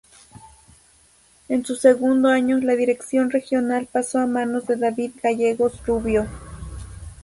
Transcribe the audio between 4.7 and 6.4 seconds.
David Gallegos Rubio.